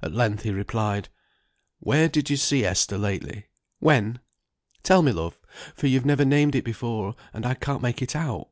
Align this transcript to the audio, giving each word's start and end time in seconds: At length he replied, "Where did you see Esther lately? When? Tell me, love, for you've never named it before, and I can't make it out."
At 0.00 0.12
length 0.12 0.44
he 0.44 0.52
replied, 0.52 1.08
"Where 1.80 2.08
did 2.08 2.30
you 2.30 2.36
see 2.36 2.64
Esther 2.64 2.96
lately? 2.96 3.46
When? 3.80 4.20
Tell 4.84 5.02
me, 5.02 5.10
love, 5.10 5.40
for 5.74 5.88
you've 5.88 6.06
never 6.06 6.24
named 6.24 6.54
it 6.54 6.64
before, 6.64 7.16
and 7.34 7.44
I 7.44 7.54
can't 7.54 7.82
make 7.82 8.00
it 8.00 8.14
out." 8.14 8.50